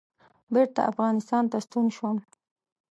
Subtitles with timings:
[0.53, 2.17] بېرته افغانستان ته ستون شوم.